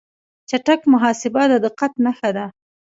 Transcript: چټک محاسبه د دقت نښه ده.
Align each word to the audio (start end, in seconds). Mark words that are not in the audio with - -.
چټک 0.49 0.81
محاسبه 0.93 1.43
د 1.51 1.53
دقت 1.65 1.91
نښه 2.05 2.29
ده. 2.37 2.45